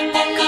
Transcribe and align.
for 0.00 0.40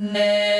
Ne. 0.00 0.59